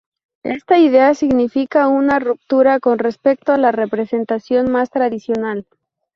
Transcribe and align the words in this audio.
Esta 0.41 0.79
idea 0.79 1.13
significa 1.13 1.87
una 1.87 2.17
ruptura 2.17 2.79
con 2.79 2.97
respecto 2.97 3.51
a 3.53 3.59
la 3.59 3.71
representación 3.71 4.71
más 4.71 4.89
tradicional. 4.89 5.67